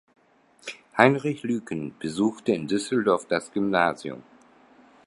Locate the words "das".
3.27-3.51